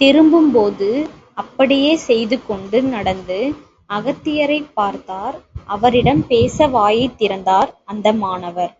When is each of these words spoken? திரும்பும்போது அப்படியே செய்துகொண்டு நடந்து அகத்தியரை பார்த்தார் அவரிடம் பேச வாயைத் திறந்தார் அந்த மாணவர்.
திரும்பும்போது 0.00 0.88
அப்படியே 1.34 1.96
செய்துகொண்டு 2.04 2.82
நடந்து 2.84 3.38
அகத்தியரை 3.90 4.60
பார்த்தார் 4.72 5.38
அவரிடம் 5.68 6.26
பேச 6.26 6.68
வாயைத் 6.68 7.18
திறந்தார் 7.18 7.72
அந்த 7.86 8.12
மாணவர். 8.22 8.74